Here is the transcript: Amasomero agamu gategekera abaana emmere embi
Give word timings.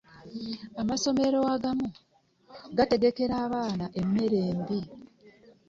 Amasomero 0.81 1.39
agamu 1.55 1.87
gategekera 2.77 3.35
abaana 3.45 3.85
emmere 3.99 4.37
embi 4.51 4.79